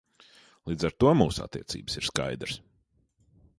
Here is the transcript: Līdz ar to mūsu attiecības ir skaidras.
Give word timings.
Līdz 0.69 0.85
ar 0.89 0.95
to 1.03 1.11
mūsu 1.19 1.45
attiecības 1.45 2.01
ir 2.01 2.09
skaidras. 2.09 2.59